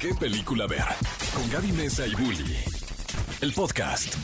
[0.00, 0.84] ¿Qué película ver?
[1.34, 2.54] Con Gaby Mesa y Bully.
[3.40, 4.14] El podcast.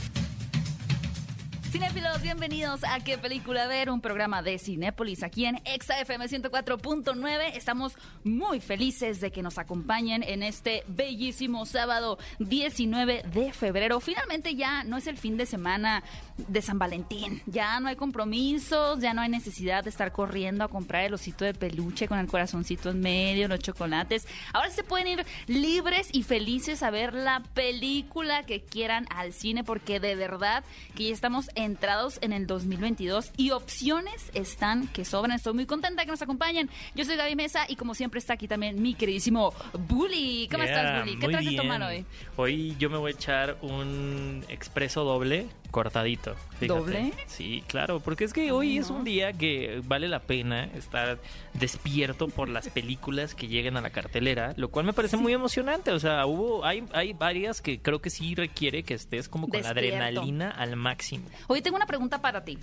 [1.72, 3.88] Cinéfilos, bienvenidos a ¿Qué película ver?
[3.88, 7.56] Un programa de Cinépolis aquí en ExaFM 104.9.
[7.56, 14.00] Estamos muy felices de que nos acompañen en este bellísimo sábado 19 de febrero.
[14.00, 16.04] Finalmente ya no es el fin de semana
[16.36, 17.42] de San Valentín.
[17.46, 21.44] Ya no hay compromisos, ya no hay necesidad de estar corriendo a comprar el osito
[21.44, 24.26] de peluche con el corazoncito en medio, los chocolates.
[24.52, 29.64] Ahora se pueden ir libres y felices a ver la película que quieran al cine
[29.64, 35.36] porque de verdad que ya estamos entrados en el 2022 y opciones están que sobran.
[35.36, 36.70] Estoy muy contenta que nos acompañen.
[36.94, 39.52] Yo soy Gaby Mesa y como siempre está aquí también mi queridísimo
[39.88, 40.48] Bully.
[40.50, 41.18] ¿Cómo Yeah, estás, Bully?
[41.18, 41.62] ¿Qué traes a bien.
[41.62, 42.06] tomar hoy?
[42.36, 46.36] Hoy yo me voy a echar un expreso doble cortadito.
[46.60, 46.66] fíjate.
[46.68, 47.12] ¿Doble?
[47.26, 51.18] Sí, claro, porque es que hoy es un día que vale la pena estar
[51.54, 55.90] despierto por las películas que lleguen a la cartelera, lo cual me parece muy emocionante.
[55.90, 59.60] O sea, hubo, hay, hay varias que creo que sí requiere que estés como con
[59.60, 61.24] la adrenalina al máximo.
[61.48, 62.58] Hoy tengo una pregunta para ti.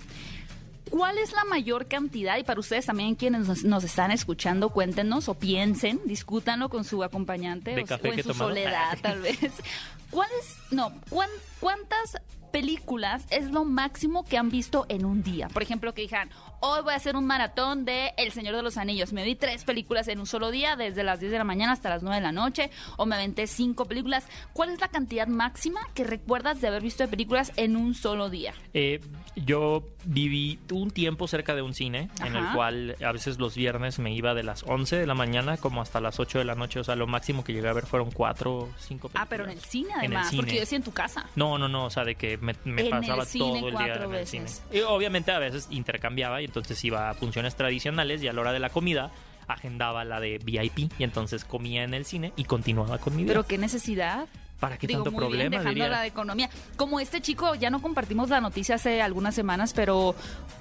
[0.90, 2.36] ¿Cuál es la mayor cantidad?
[2.38, 7.02] Y para ustedes también quienes nos, nos están escuchando, cuéntenos o piensen, discútanlo con su
[7.04, 9.38] acompañante ¿De o, café o en que su soledad tal vez.
[10.10, 11.30] ¿Cuál es, no, cuán-
[11.60, 12.16] cuántas
[12.50, 15.48] películas es lo máximo que han visto en un día?
[15.48, 18.76] Por ejemplo, que dijeran, hoy voy a hacer un maratón de El Señor de los
[18.76, 19.12] Anillos.
[19.12, 21.88] Me vi tres películas en un solo día, desde las 10 de la mañana hasta
[21.90, 24.26] las 9 de la noche, o me aventé cinco películas.
[24.52, 28.30] ¿Cuál es la cantidad máxima que recuerdas de haber visto de películas en un solo
[28.30, 28.52] día?
[28.74, 29.00] Eh,
[29.36, 33.98] yo viví un tiempo cerca de un cine en el cual a veces los viernes
[33.98, 36.80] me iba de las 11 de la mañana como hasta las 8 de la noche.
[36.80, 39.12] O sea, lo máximo que llegué a ver fueron 4 o 5 películas.
[39.14, 40.54] Ah, pero en el cine En el además, porque cine.
[40.54, 41.26] yo decía en tu casa.
[41.36, 43.76] No, no, no, o sea, de que me, me En el pasaba cine todo el
[43.76, 44.46] día en el cine.
[44.72, 48.52] Y obviamente a veces intercambiaba y entonces iba a funciones tradicionales y a la hora
[48.52, 49.10] de la comida
[49.48, 53.32] agendaba la de VIP y entonces comía en el cine y continuaba con mi vida.
[53.32, 54.28] Pero qué necesidad.
[54.60, 55.50] ¿Para qué Digo, tanto muy bien, problema?
[55.56, 55.88] dejando diría?
[55.88, 56.50] la de economía.
[56.76, 60.14] Como este chico, ya no compartimos la noticia hace algunas semanas, pero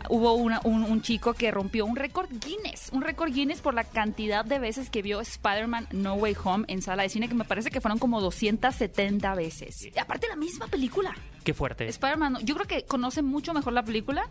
[0.10, 2.90] hubo una- un, un chico que rompió un récord Guinness.
[2.94, 6.82] Un récord Guinness por la cantidad de veces que vio Spider-Man No Way Home en
[6.82, 9.86] sala de cine, que me parece que fueron como 270 veces.
[9.94, 11.14] Y aparte la misma película.
[11.44, 11.88] Qué fuerte.
[11.88, 14.30] Spider-Man, yo creo que conoce mucho mejor la película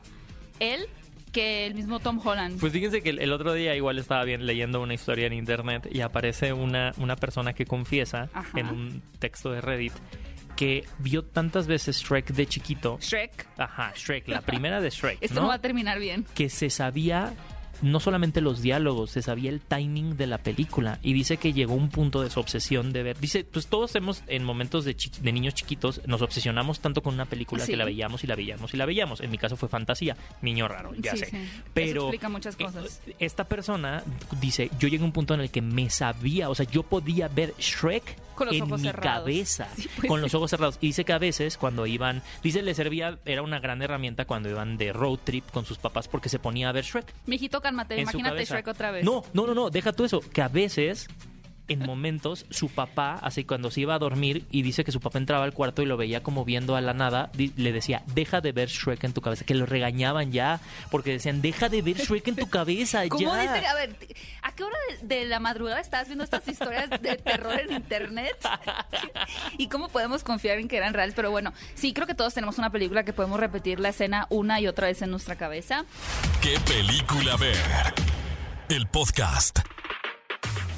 [0.61, 0.87] él
[1.29, 2.59] que el mismo Tom Holland.
[2.61, 5.89] Pues fíjense que el, el otro día igual estaba bien leyendo una historia en internet
[5.91, 8.59] y aparece una, una persona que confiesa Ajá.
[8.59, 9.93] en un texto de Reddit
[10.57, 12.99] que vio tantas veces Shrek de chiquito.
[13.01, 13.47] Shrek.
[13.59, 15.19] Ajá, Shrek, la primera de Shrek.
[15.21, 15.43] Esto ¿no?
[15.43, 16.27] no va a terminar bien.
[16.35, 17.33] que se sabía
[17.83, 20.99] no solamente los diálogos, se sabía el timing de la película.
[21.03, 23.19] Y dice que llegó un punto de su obsesión de ver.
[23.19, 27.15] Dice, pues todos hemos, en momentos de, chi- de niños chiquitos, nos obsesionamos tanto con
[27.15, 27.73] una película Sí.
[27.73, 29.21] que la veíamos y la veíamos y la veíamos.
[29.21, 31.27] En mi caso fue fantasía, niño raro, ya Sí, sé.
[31.27, 31.37] sí.
[31.37, 33.01] Eso Pero explica muchas eh, cosas.
[33.19, 34.03] esta persona
[34.41, 37.29] dice, yo llegué a un punto en el que me sabía, o sea, yo podía
[37.29, 39.21] ver Shrek Con los en ojos mi cerrados.
[39.21, 40.23] cabeza, Sí, pues con sí.
[40.23, 40.79] los ojos cerrados.
[40.81, 44.49] Y dice que a veces cuando iban, dice le servía, era una gran herramienta cuando
[44.49, 47.13] iban de road trip con sus papás porque se ponía a ver Shrek.
[47.27, 48.01] Mijito, cálmate.
[48.01, 48.45] Imagínate.
[48.45, 49.05] Shrek otra vez.
[49.05, 51.09] No, no, no, no, deja tú eso, que a veces
[51.71, 55.19] en momentos su papá, así cuando se iba a dormir y dice que su papá
[55.19, 58.53] entraba al cuarto y lo veía como viendo a la nada, le decía, deja de
[58.53, 60.61] ver Shrek en tu cabeza, que lo regañaban ya,
[60.91, 63.43] porque decían, deja de ver Shrek en tu cabeza ¿Cómo ya.
[63.43, 63.67] dice?
[63.67, 63.97] A ver,
[64.38, 68.37] ¿a qué hora de, de la madrugada estás viendo estas historias de terror en internet?
[69.59, 71.15] ¿Y cómo podemos confiar en que eran reales?
[71.15, 74.61] Pero bueno, sí, creo que todos tenemos una película que podemos repetir la escena una
[74.61, 75.85] y otra vez en nuestra cabeza.
[76.43, 77.57] ¿Qué película ver?
[78.69, 79.61] El podcast.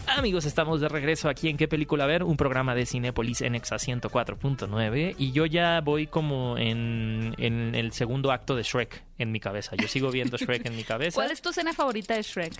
[0.06, 2.22] Amigos, estamos de regreso aquí en ¿Qué película ver?
[2.22, 7.92] Un programa de Cinépolis en Exa 104.9 y yo ya voy como en, en el
[7.92, 9.76] segundo acto de Shrek en mi cabeza.
[9.76, 11.14] Yo sigo viendo Shrek en mi cabeza.
[11.14, 12.52] ¿Cuál es tu escena favorita de Shrek?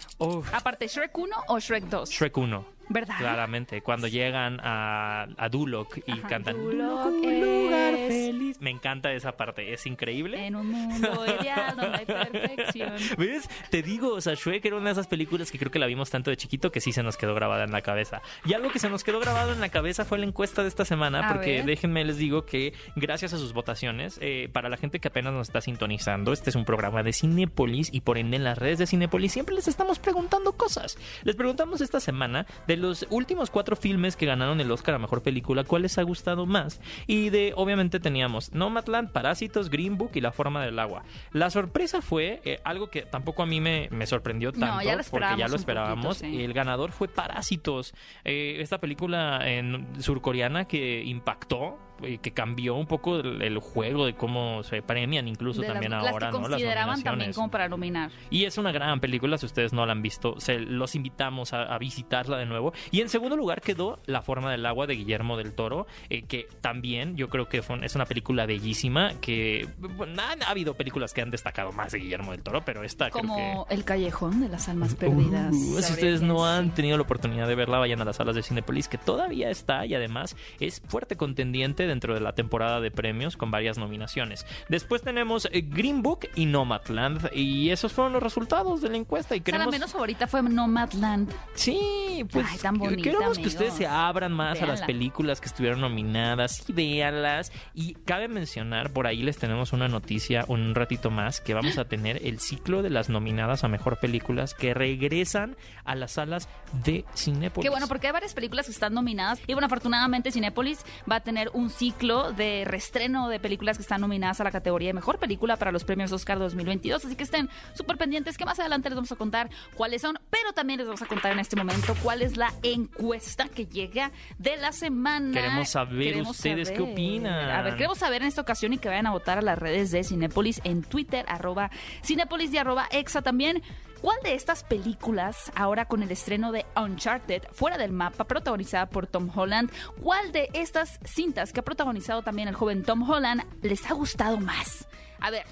[0.53, 2.10] Aparte, ¿Shrek 1 o Shrek 2?
[2.10, 2.81] Shrek 1.
[2.93, 3.15] ¿Verdad?
[3.19, 8.60] Claramente, cuando llegan a, a Duloc y Ajá, cantan Duloc un lugar feliz.
[8.60, 10.44] Me encanta esa parte, es increíble.
[10.44, 12.94] En un mundo ideal donde hay perfección.
[13.16, 13.49] ¿Ves?
[13.70, 16.10] Te digo, o sea, Shrek era una de esas películas que creo que la vimos
[16.10, 18.22] tanto de chiquito que sí se nos quedó grabada en la cabeza.
[18.44, 20.84] Y algo que se nos quedó grabado en la cabeza fue la encuesta de esta
[20.84, 21.67] semana, A porque ver.
[21.67, 25.46] déjenme les digo que gracias a sus votaciones, eh, para la gente que apenas nos
[25.46, 28.87] está sintonizando, este es un programa de Cinépolis y por ende en las redes de
[28.87, 30.99] Cinépolis siempre les estamos preguntando cosas.
[31.25, 35.23] Les preguntamos esta semana de los últimos cuatro filmes que ganaron el Oscar a Mejor
[35.23, 36.81] Película, ¿cuál les ha gustado más?
[37.06, 41.05] Y de, obviamente teníamos Nomadland, Parásitos, Green Book y La Forma del Agua.
[41.32, 45.00] La sorpresa fue eh, algo que tampoco a mí me, me sorprendió No, tanto, ya
[45.11, 46.19] porque ya lo esperábamos.
[46.19, 46.43] poquito, sí.
[46.43, 47.94] El ganador fue Parásitos,
[48.25, 54.06] eh, esta película en surcoreana que impactó eh, que cambió un poco el, el juego
[54.06, 56.43] de cómo se premian incluso De las- también las, ahora, que ¿no?
[56.49, 57.37] consideraban también nominaciones.
[57.37, 58.11] como para nominar.
[58.31, 61.62] Y es una gran película, si ustedes no la han visto, se los invitamos a,
[61.75, 62.73] a visitarla de nuevo.
[62.91, 66.47] Y en segundo lugar quedó La forma del agua de Guillermo del Toro, eh, que
[66.61, 71.12] también yo creo que fue es una película bellísima, que bueno, han- ha, habido películas
[71.14, 73.29] que han destacado más de Guillermo del Toro, pero esta creo que...
[73.29, 75.55] Como El Callejón de las Almas Perdidas.
[75.55, 78.43] Uh, si ustedes no han tenido la oportunidad de verla, vayan a las salas de
[78.43, 83.37] Cinepolis, que todavía está y además es fuerte contendiente dentro de la temporada de premios
[83.37, 84.46] con varias nominaciones.
[84.69, 89.37] Después tenemos eh, Green Book y Nomadland, y esos fueron los resultados de la encuesta.
[89.37, 89.72] Y O sea, la queremos...
[89.72, 91.32] menos favorita fue Nomadland.
[91.54, 95.46] Sí, pues Ay, tan bonita, queremos que ustedes se abran más a las películas que
[95.46, 97.52] estuvieron nominadas y véanlas.
[97.75, 101.84] Y cabe mencionar, por ahí les tenemos una noticia un ratito más, que vamos a
[101.84, 106.48] tener el ciclo de las nominadas a Mejor Películas que regresan a las salas
[106.84, 107.64] de Cinépolis.
[107.64, 109.40] Qué bueno, porque hay varias películas que están nominadas.
[109.46, 114.03] Y bueno, afortunadamente Cinépolis va a tener un ciclo de restreno de películas que están
[114.03, 117.06] nominadas a la categoría de mejor película para los premios Oscar 2022.
[117.06, 120.19] Así que estén súper pendientes que más adelante les vamos a contar cuáles son.
[120.29, 124.12] Pero también les vamos a contar en este momento cuál es la encuesta que llega
[124.37, 125.32] de la semana.
[125.32, 127.49] Queremos saber ustedes qué opinan.
[127.49, 129.91] A ver, queremos saber en esta ocasión y que vayan a votar a las redes
[129.91, 131.71] de Cinépolis en Twitter, arroba
[132.05, 133.62] Cinépolis y arroba Exa también.
[134.00, 139.06] ¿Cuál de estas películas, ahora con el estreno de Uncharted, fuera del mapa, protagonizada por
[139.06, 139.70] Tom Holland,
[140.02, 144.38] cuál de estas cintas que ha protagonizado también el joven Tom Holland les ha gustado
[144.38, 144.88] más?
[145.20, 145.44] A ver,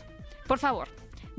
[0.47, 0.89] por favor.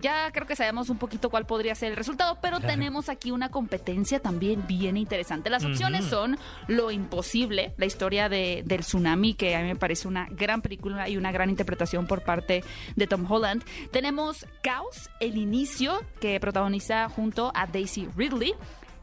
[0.01, 3.49] Ya creo que sabemos un poquito cuál podría ser el resultado, pero tenemos aquí una
[3.49, 5.49] competencia también bien interesante.
[5.49, 6.37] Las opciones son
[6.67, 11.09] Lo Imposible, la historia de, del tsunami, que a mí me parece una gran película
[11.09, 12.63] y una gran interpretación por parte
[12.95, 13.63] de Tom Holland.
[13.91, 18.53] Tenemos Caos, el inicio, que protagoniza junto a Daisy Ridley.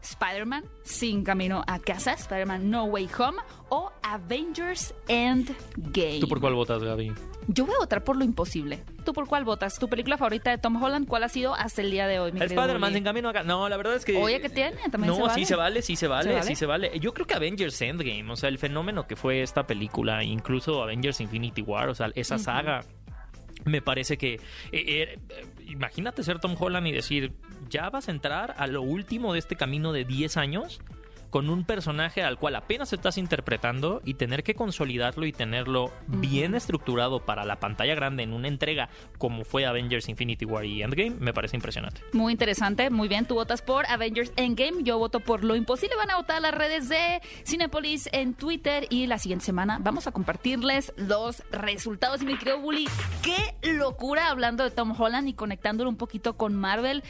[0.03, 3.39] Spider-Man, Sin Camino a Casa, Spider-Man No Way Home
[3.71, 6.21] o Avengers Endgame.
[6.21, 7.13] ¿Tú por cuál votas, Gaby?
[7.49, 8.83] Yo voy a votar por Lo Imposible.
[9.05, 9.79] ¿Tú por cuál votas?
[9.79, 12.41] ¿Tu película favorita de Tom Holland cuál ha sido hasta el día de hoy, mi
[12.41, 13.45] Spider-Man sin camino acá.
[13.45, 14.17] No, la verdad es que.
[14.17, 14.77] Oye, ¿qué tiene?
[14.91, 15.35] ¿También no, se vale?
[15.35, 16.47] sí se vale, sí se vale, ¿Se vale?
[16.47, 16.99] sí se vale.
[16.99, 21.21] Yo creo que Avengers Endgame, o sea, el fenómeno que fue esta película, incluso Avengers
[21.21, 22.81] Infinity War, o sea, esa saga.
[23.65, 24.35] Me parece que.
[24.35, 24.41] eh,
[24.73, 27.33] eh, eh, imagínate ser Tom Holland y decir,
[27.69, 30.81] ya vas a entrar a lo último de este camino de 10 años
[31.37, 36.55] con un personaje al cual apenas estás interpretando y tener que consolidarlo y tenerlo bien
[36.55, 38.89] estructurado para la pantalla grande en una entrega
[39.19, 42.01] como fue Avengers Infinity War y Endgame, me parece impresionante.
[42.15, 43.27] Muy interesante, muy bien.
[43.27, 45.95] Tú votas por Avengers Endgame, yo voto por Lo Imposible.
[45.97, 50.13] Van a votar las redes de Cinepolis en Twitter y la siguiente semana vamos a
[50.13, 52.23] compartirles los resultados.
[52.23, 52.89] Y mi querido Bully,
[53.21, 57.05] qué locura hablando de Tom Holland y conectándolo un poquito con Marvel.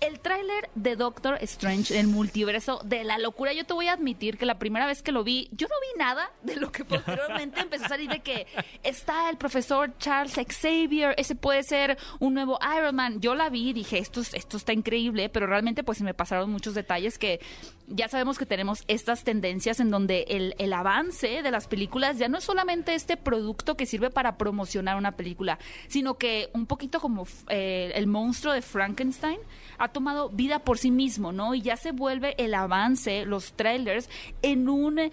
[0.00, 4.38] El tráiler de Doctor Strange, el multiverso de la locura, yo te voy a admitir
[4.38, 7.60] que la primera vez que lo vi, yo no vi nada de lo que posteriormente
[7.60, 8.46] empezó a salir de que
[8.82, 13.20] está el profesor Charles Xavier, ese puede ser un nuevo Iron Man.
[13.20, 16.14] Yo la vi y dije, esto, es- esto está increíble, pero realmente pues se me
[16.14, 17.40] pasaron muchos detalles que
[17.90, 22.28] ya sabemos que tenemos estas tendencias en donde el, el avance de las películas ya
[22.28, 25.58] no es solamente este producto que sirve para promocionar una película,
[25.88, 29.38] sino que un poquito como eh, el monstruo de Frankenstein
[29.78, 31.54] ha tomado vida por sí mismo, ¿no?
[31.54, 34.08] Y ya se vuelve el avance, los trailers,
[34.42, 35.10] en un...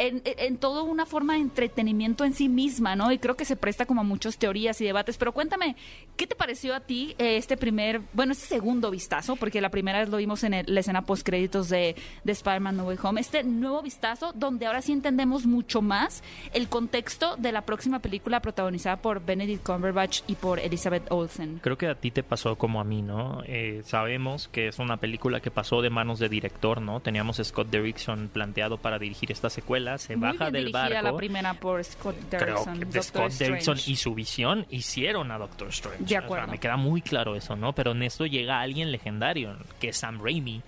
[0.00, 3.12] En, en- toda una forma de entretenimiento en sí misma, ¿no?
[3.12, 5.16] Y creo que se presta como a muchas teorías y debates.
[5.18, 5.76] Pero cuéntame,
[6.16, 9.36] ¿qué te pareció a ti eh, este primer, bueno, este segundo vistazo?
[9.36, 11.94] Porque la primera vez lo vimos en la escena post créditos de,
[12.24, 13.20] de Spider-Man No Way Home.
[13.20, 16.22] Este nuevo vistazo, donde ahora sí entendemos mucho más
[16.54, 21.60] el contexto de la próxima película protagonizada por Benedict Cumberbatch y por Elizabeth Olsen.
[21.62, 23.42] Creo que a ti te pasó como a mí, ¿no?
[23.46, 27.00] Eh, sabemos que es una película que pasó de manos de director, ¿no?
[27.00, 31.02] Teníamos Scott Derrickson planteado para dirigir esta secuela, se Muy baja bien del barco.
[31.02, 32.72] la primera por Scott Creo Derrickson.
[32.74, 35.98] que de Doctor Scott Derrickson y su visión hicieron a Doctor Strange.
[35.98, 36.46] De O sea, acuerdo.
[36.48, 37.72] me queda muy claro eso, ¿no?
[37.74, 40.62] Pero en esto llega alguien legendario, que es Sam Raimi,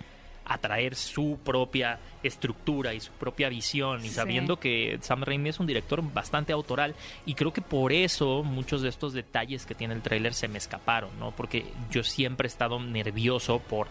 [0.45, 4.15] a traer su propia estructura y su propia visión y Sí.
[4.15, 8.81] sabiendo que Sam Raimi es un director bastante autoral y creo que por eso muchos
[8.81, 11.31] de estos detalles que tiene el tráiler se me escaparon, ¿no?
[11.31, 13.87] Porque yo siempre he estado nervioso por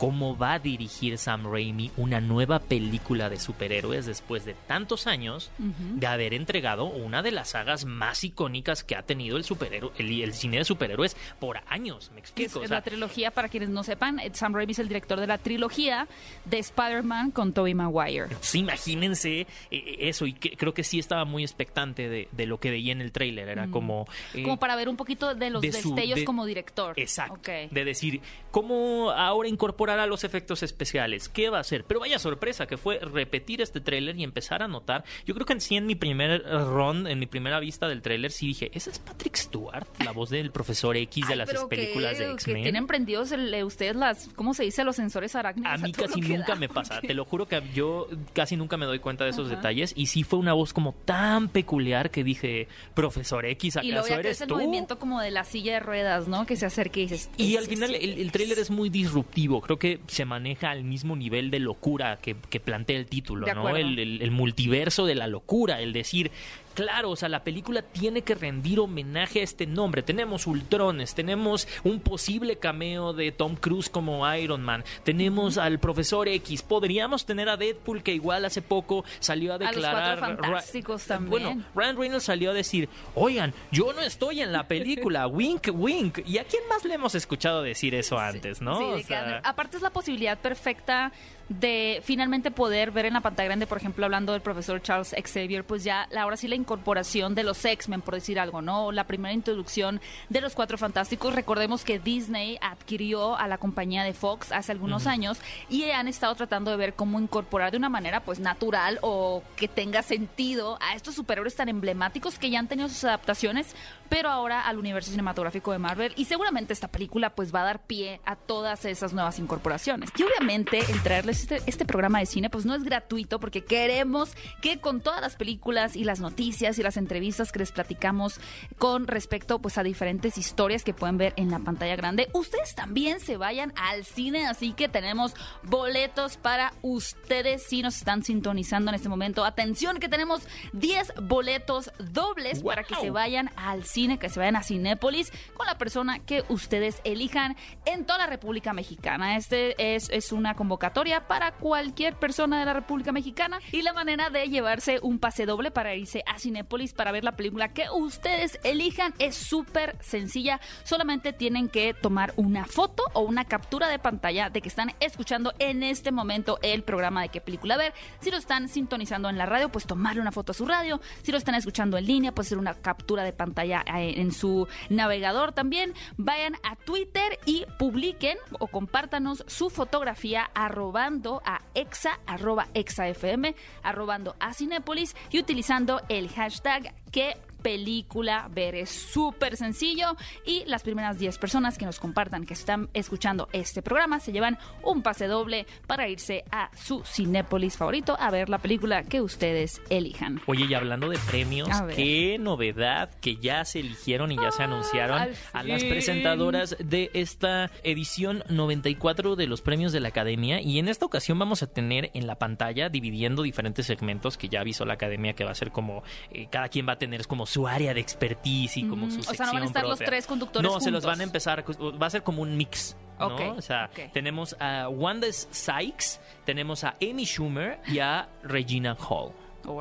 [0.00, 5.50] cómo va a dirigir Sam Raimi una nueva película de superhéroes después de tantos años
[5.58, 10.22] de haber entregado una de las sagas más icónicas que ha tenido el superhéroe el,
[10.22, 13.50] el cine de superhéroes por años, me Es, explico, o es sea, la trilogía, para
[13.50, 16.08] quienes no sepan, eh, Sam Raimi es el director de la trilogía
[16.46, 18.28] de Spider-Man con Tobey Maguire.
[18.40, 22.58] Sí, imagínense eh, eso, y que- creo que sí estaba muy expectante de, de lo
[22.58, 23.48] que veía en el tráiler.
[23.50, 24.06] Era como.
[24.32, 26.94] eh, Como para ver un poquito de los de su- destellos de- como director.
[26.98, 27.50] Exacto.
[27.70, 31.28] De decir, ¿cómo ahora incorpora mejorará los efectos especiales?
[31.28, 31.84] ¿Qué va a hacer?
[31.84, 35.04] Pero vaya sorpresa que fue repetir este tráiler y empezar a notar.
[35.26, 38.30] Yo creo que en sí en mi primer run, en mi primera vista del tráiler,
[38.30, 39.86] sí dije, ¿esa es Patrick Stewart?
[40.04, 42.62] La voz del profesor X de Ay, las películas que- de X-Men.
[42.62, 44.84] tienen prendidos el- eh, ustedes las, ¿cómo se dice?
[44.84, 45.72] Los sensores arácnidos.
[45.72, 48.06] A mí todo casi lo nunca da, me pasa, porque- te lo juro que yo
[48.32, 49.56] casi nunca me doy cuenta de esos Ajá.
[49.56, 54.08] detalles y sí fue una voz como tan peculiar que dije, profesor X, Y ¿acaso
[54.08, 54.54] ya que eres es el tú?
[54.54, 56.46] movimiento como de la silla de ruedas, ¿no?
[56.46, 57.30] Que se acerca y dices...
[57.36, 58.32] Y al "Ese final el, el es".
[58.32, 62.60] tráiler es muy disruptivo, creo que se maneja al mismo nivel de locura que, que
[62.60, 63.60] plantea el título, De ¿no?
[63.62, 63.78] acuerdo.
[63.78, 66.30] El, el- el multiverso de la locura, el decir,
[66.74, 70.02] claro, o sea, la película tiene que rendir homenaje a este nombre.
[70.02, 76.28] Tenemos Ultrones, tenemos un posible cameo de Tom Cruise como Iron Man, tenemos al profesor
[76.28, 80.18] X, podríamos tener a Deadpool que igual hace poco salió a los declarar...
[80.18, 81.30] Cuatro Ra- Fantásticos también.
[81.30, 86.18] Bueno, Ryan Reynolds salió a decir, oigan, yo no estoy en la película, wink, wink.
[86.26, 88.78] ¿Y a quién más le hemos escuchado decir eso antes, no?
[88.78, 91.12] Sí, O que aparte es la posibilidad perfecta
[91.50, 95.64] de finalmente poder ver en la pantalla grande, por ejemplo, hablando del profesor Charles Xavier,
[95.64, 98.92] pues ya la- ahora sí la incorporación de los X-Men, por decir algo, ¿no?
[98.92, 101.34] La primera introducción de los Cuatro Fantásticos.
[101.34, 106.36] Recordemos que Disney adquirió a la compañía de Fox hace algunos años y han estado
[106.36, 110.94] tratando de ver cómo incorporar de una manera pues natural o que tenga sentido a
[110.94, 113.74] estos superhéroes tan emblemáticos que ya han tenido sus adaptaciones,
[114.10, 117.86] pero ahora al universo cinematográfico de Marvel y seguramente esta película pues va a dar
[117.86, 120.10] pie a todas esas nuevas incorporaciones.
[120.18, 124.34] Y obviamente el traerles este, este programa de cine pues no es gratuito porque queremos
[124.60, 128.40] que con todas las películas y las noticias y las entrevistas que les platicamos
[128.76, 133.20] con respecto pues a diferentes historias que pueden ver en la pantalla grande, ustedes también
[133.20, 138.96] se vayan al cine, así que tenemos boletos para ustedes si nos están sintonizando en
[138.96, 139.44] este momento.
[139.44, 144.56] Atención que tenemos 10 boletos dobles para que se vayan al cine, que se vayan
[144.56, 147.54] a Cinépolis con la persona que ustedes elijan
[147.84, 149.36] en toda la República Mexicana.
[149.36, 154.30] Este es, es una convocatoria para cualquier persona de la República Mexicana y la manera
[154.30, 158.58] de llevarse un pase doble para irse a Cinépolis para ver la película que ustedes
[158.64, 160.60] elijan es súper sencilla.
[160.84, 165.52] Solamente tienen que tomar una foto o una captura de pantalla de que están escuchando
[165.58, 167.92] en este momento el programa de qué película ver.
[168.20, 171.02] Si lo están sintonizando en la radio, pues tomarle una foto a su radio.
[171.22, 175.52] Si lo están escuchando en línea, pues hacer una captura de pantalla en su navegador
[175.52, 175.94] también.
[176.16, 184.36] Vayan a Twitter y publiquen o compártanos su fotografía arrobando a exa, arroba exafm, arrobando
[184.40, 188.74] a Cinépolis y utilizando el hashtag que película ver.
[188.74, 193.82] Es súper sencillo y las primeras 10 personas que nos compartan que están escuchando este
[193.82, 198.58] programa se llevan un pase doble para irse a su Cinépolis favorito a ver la
[198.58, 200.40] película que ustedes elijan.
[200.46, 205.28] Oye, y hablando de premios, qué novedad que ya se eligieron y ya se anunciaron
[205.52, 210.60] a las presentadoras de esta edición 94 de los premios de la Academia.
[210.60, 214.60] Y en esta ocasión vamos a tener en la pantalla dividiendo diferentes segmentos que ya
[214.60, 216.02] avisó la Academia que va a ser como
[216.32, 219.20] eh, cada quien va a tener como su área de expertise y como Mm, su
[219.20, 221.64] o sea, no van a estar los tres conductores No, se los van a empezar,
[222.00, 222.96] va a ser como un mix.
[223.18, 223.26] ¿no?
[223.34, 229.32] Ok, O sea, tenemos a Wanda Sykes, tenemos a Amy Schumer y a Regina Hall.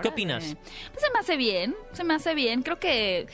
[0.02, 0.56] ¿Qué opinas?
[0.92, 2.64] Pues se me hace bien, se me hace bien.
[2.64, 3.28] Creo que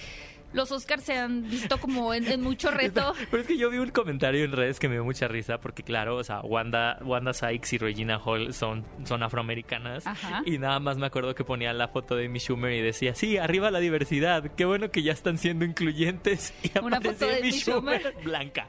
[0.56, 3.14] los Oscars se han visto como en, en mucho reto.
[3.30, 5.84] Pero es que yo vi un comentario en redes que me dio mucha risa porque
[5.84, 10.42] claro, o sea, Wanda, Wanda Sykes y Regina Hall son, son afroamericanas Ajá.
[10.46, 13.38] y nada más me acuerdo que ponían la foto de Amy Schumer y decía, sí,
[13.38, 17.52] arriba la diversidad, qué bueno que ya están siendo incluyentes y Una foto de Amy
[17.52, 18.16] Schumer.
[18.24, 18.68] blanca,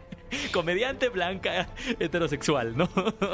[0.53, 1.69] comediante blanca,
[2.01, 2.89] heterosexual, ¿no?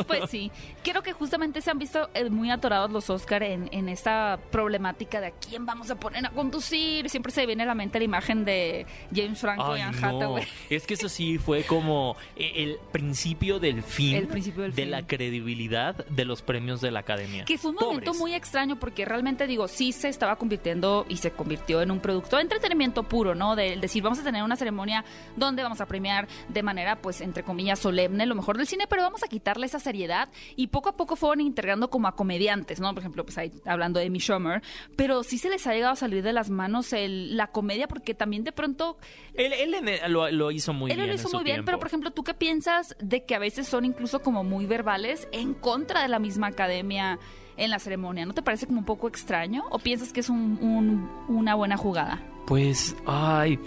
[0.06, 0.50] Pues sí,
[0.82, 5.20] creo que justamente se han visto eh, muy atorados los Oscar en, en esta problemática
[5.20, 7.08] de a quién vamos a poner a conducir.
[7.08, 10.06] Siempre se viene a la mente la imagen de James Franco y Anne no.
[10.08, 10.44] Hathaway.
[10.70, 14.82] Es que eso sí fue como eh, el principio del fin El principio del de
[14.82, 14.90] fin.
[14.90, 17.44] la credibilidad de los premios de la academia.
[17.44, 18.20] Que fue un momento Pobres.
[18.20, 22.36] muy extraño porque realmente digo, sí se estaba convirtiendo y se convirtió en un producto
[22.36, 23.56] de entretenimiento puro, ¿no?
[23.56, 25.04] De decir, vamos a tener una ceremonia
[25.36, 29.02] donde vamos a premiar de manera, pues, entre comillas, solemne lo mejor del cine, pero
[29.02, 32.88] vamos a quitarle esa seriedad y poco a poco fueron integrando como a comediantes, ¿no?
[32.94, 34.62] Por ejemplo, pues ahí hablando de Amy Schumer,
[34.96, 38.14] pero sí se les ha llegado a salir de las manos el- la comedia porque
[38.14, 38.96] también de pronto
[39.34, 41.06] Él, él en- lo, lo hizo muy él bien.
[41.08, 41.66] lo en hizo muy bien, tiempo.
[41.66, 45.28] pero por ejemplo, ¿tú qué piensas de que a veces son incluso como muy verbales
[45.32, 47.18] en contra de la misma academia
[47.56, 48.24] en la ceremonia?
[48.26, 49.64] ¿No te parece como un poco extraño?
[49.70, 52.22] ¿O piensas que es un- un- una buena jugada?
[52.46, 53.58] Pues, ay,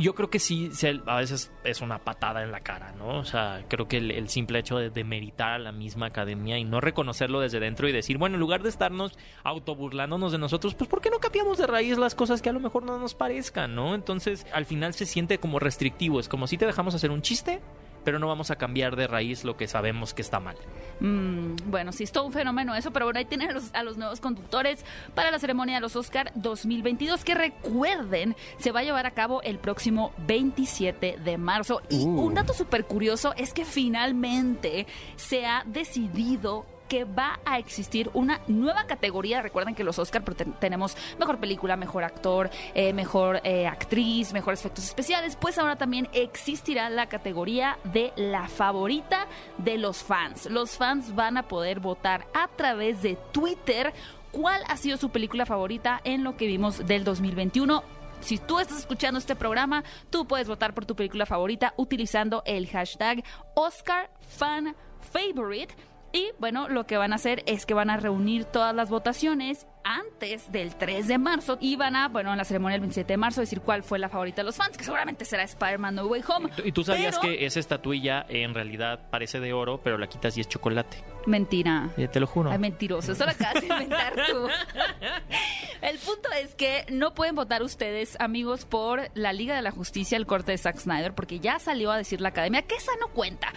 [0.00, 0.70] yo creo que sí,
[1.06, 3.18] a veces es una patada en la cara, ¿no?
[3.18, 6.64] O sea, creo que el, el simple hecho de demeritar a la misma academia y
[6.64, 10.88] no reconocerlo desde dentro y decir, bueno, en lugar de estarnos autoburlándonos de nosotros, pues
[10.88, 13.74] ¿por qué no cambiamos de raíz las cosas que a lo mejor no nos parezcan,
[13.74, 13.94] ¿no?
[13.94, 17.60] Entonces, al final se siente como restrictivo, es como si te dejamos hacer un chiste,
[18.06, 20.54] pero no vamos a cambiar de raíz lo que sabemos que está mal.
[21.00, 23.82] Mm, bueno, sí, es todo un fenómeno eso, pero bueno, ahí tienen a los, a
[23.82, 24.84] los nuevos conductores
[25.16, 29.42] para la ceremonia de los Oscar 2022, que recuerden, se va a llevar a cabo
[29.42, 31.82] el próximo 27 de marzo.
[31.90, 34.86] Y un dato súper curioso es que finalmente
[35.16, 39.42] se ha decidido que va a existir una nueva categoría.
[39.42, 40.22] Recuerden que los Oscar
[40.58, 45.36] tenemos mejor película, mejor actor, eh, mejor eh, actriz, mejores efectos especiales.
[45.36, 49.26] Pues ahora también existirá la categoría de la favorita
[49.58, 50.46] de los fans.
[50.46, 53.92] Los fans van a poder votar a través de Twitter
[54.32, 57.82] cuál ha sido su película favorita en lo que vimos del 2021
[58.20, 62.66] si tú estás escuchando este programa, tú puedes votar por tu película favorita utilizando el
[62.66, 63.22] hashtag
[63.54, 65.76] OscarFanFavorite
[66.16, 69.66] y bueno, lo que van a hacer es que van a reunir todas las votaciones
[69.86, 73.16] antes del 3 de marzo y van a, bueno, en la ceremonia del 27 de
[73.16, 76.22] marzo decir cuál fue la favorita de los fans, que seguramente será Spider-Man No Way
[76.28, 76.50] Home.
[76.64, 80.40] ¿Y tú sabías que esa estatuilla en realidad parece de oro, pero la quitas y
[80.40, 81.04] es chocolate?
[81.26, 81.90] Mentira.
[82.12, 82.50] te lo juro.
[82.50, 83.12] Ay, mentiroso.
[83.12, 84.48] Eso lo acabas de inventar tú.
[85.82, 90.16] El punto es que no pueden votar ustedes, amigos, por la Liga de la Justicia,
[90.16, 93.08] el corte de Zack Snyder, porque ya salió a decir la academia que esa no
[93.08, 93.52] cuenta.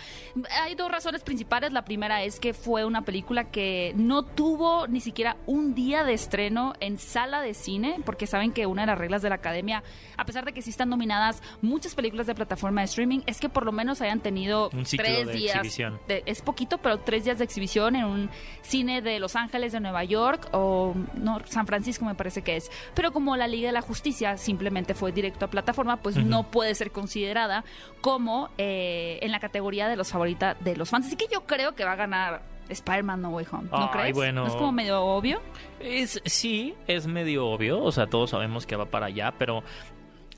[0.62, 1.71] Hay dos razones principales.
[1.71, 6.18] La primera es que fue una película que no tuvo ni siquiera un día de
[6.19, 9.83] estreno en sala de cine, porque saben que una de las reglas de la academia,
[10.17, 13.49] a pesar de que sí están nominadas muchas películas de plataforma de streaming, es que
[13.49, 15.55] por lo menos hayan tenido un tres de días.
[15.55, 15.99] Exhibición.
[16.07, 18.29] es poquito, pero tres días de exhibición en un
[18.61, 22.69] cine de Los Ángeles, de Nueva York o no, San Francisco me parece que es.
[22.93, 26.75] Pero como la Liga de la Justicia simplemente fue directo a plataforma, pues no puede
[26.75, 27.63] ser considerada
[28.01, 31.07] como eh, en la categoría de los favoritas de los fans.
[31.07, 33.69] Así que yo creo que va a ganar Spider-Man No Way Home.
[33.71, 34.15] ¿No crees?
[34.15, 35.41] Bueno, es como medio obvio?
[35.79, 37.81] Es, sí, es medio obvio.
[37.81, 39.63] O sea, todos sabemos que va para allá, pero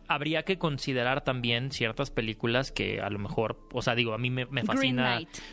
[0.08, 4.30] habría que considerar también ciertas películas que a lo mejor, o sea, digo, a mí
[4.30, 4.76] me, fascina.
[4.76, 4.96] Green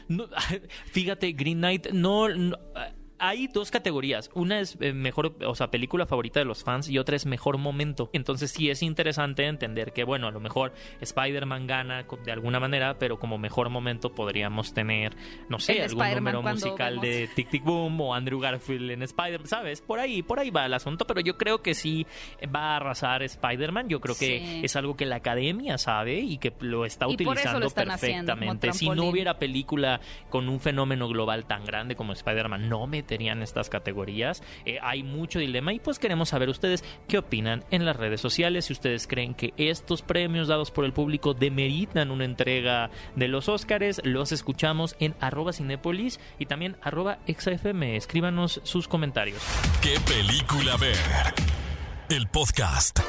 [0.08, 0.62] Knight.
[0.92, 2.28] fíjate, Green Knight no
[3.18, 4.30] hay dos categorías.
[4.34, 7.58] Una es eh, mejor, o sea, película favorita de los fans y otra es mejor
[7.58, 8.10] momento.
[8.12, 12.98] Entonces sí es interesante entender que, bueno, a lo mejor Spider-Man gana de alguna manera,
[12.98, 15.16] pero como mejor momento podríamos tener,
[15.48, 19.80] no sé, algún número musical de Tic Tic Boom o Andrew Garfield en Spider-Man, ¿sabes?
[19.80, 22.06] Por ahí, por ahí va el asunto, pero yo creo que sí
[22.54, 23.88] va a arrasar Spider-Man.
[23.88, 28.72] Yo creo que es algo que la academia sabe y que lo está utilizando perfectamente.
[28.72, 33.42] Si no hubiera película con un fenómeno global tan grande como Spider-Man, no me tenían
[33.42, 34.44] estas categorías.
[34.64, 38.66] Eh, hay mucho dilema y pues queremos saber ustedes qué opinan en las redes sociales,
[38.66, 43.48] si ustedes creen que estos premios dados por el público demeritan una entrega de los
[43.48, 47.82] Óscares, los escuchamos en arroba cinépolis y también arroba exafm.
[47.82, 49.42] Escríbanos sus comentarios.
[49.82, 50.96] ¿Qué película ver?
[52.10, 53.00] El podcast.